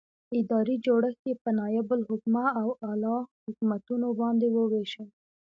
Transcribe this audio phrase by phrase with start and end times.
[0.39, 5.03] ادارې جوړښت یې په نائب الحکومه او اعلي حکومتونو باندې وویشه.